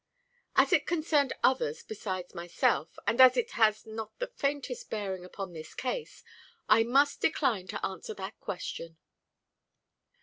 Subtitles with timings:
[0.55, 5.53] "As it concerned others besides myself, and as it has not the faintest bearing upon
[5.53, 6.23] this case,
[6.67, 8.97] I must decline to answer that question."